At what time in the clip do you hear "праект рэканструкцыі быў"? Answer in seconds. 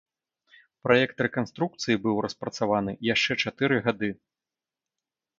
0.85-2.15